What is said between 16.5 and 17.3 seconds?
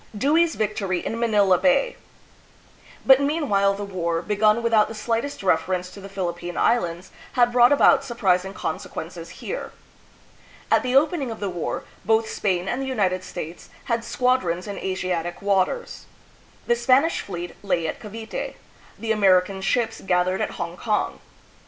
The Spanish